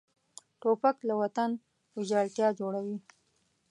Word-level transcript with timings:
توپک 0.61 0.97
له 1.07 1.13
وطن 1.21 1.49
ویجاړتیا 1.97 2.47
جوړوي. 2.59 2.97